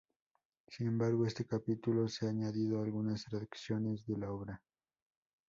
[0.67, 4.63] Sin embargo, este capítulo se ha añadido a algunas traducciones de la obra.